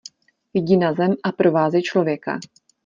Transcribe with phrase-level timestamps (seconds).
[0.53, 2.39] Jdi na zem a provázej člověka.